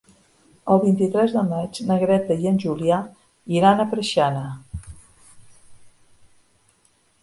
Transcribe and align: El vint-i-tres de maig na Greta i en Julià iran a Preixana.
El 0.75 0.79
vint-i-tres 0.85 1.35
de 1.39 1.43
maig 1.49 1.81
na 1.91 1.99
Greta 2.05 2.39
i 2.45 2.49
en 2.53 2.59
Julià 2.65 2.99
iran 3.59 3.85
a 3.85 3.89
Preixana. 3.95 4.45